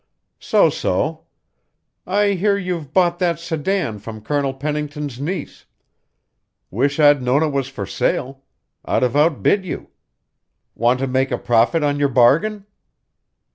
"So 0.39 0.71
so! 0.71 1.25
I 2.07 2.29
hear 2.29 2.57
you've 2.57 2.91
bought 2.91 3.19
that 3.19 3.37
sedan 3.39 3.99
from 3.99 4.21
Colonel 4.21 4.51
Pennington's 4.51 5.19
niece. 5.21 5.67
Wish 6.71 6.99
I'd 6.99 7.21
known 7.21 7.43
it 7.43 7.51
was 7.53 7.67
for 7.67 7.85
sale. 7.85 8.41
I'd 8.83 9.03
have 9.03 9.15
outbid 9.15 9.63
you. 9.63 9.89
Want 10.73 10.99
to 11.01 11.05
make 11.07 11.29
a 11.29 11.37
profit 11.37 11.83
on 11.83 11.99
your 11.99 12.09
bargain?" 12.09 12.65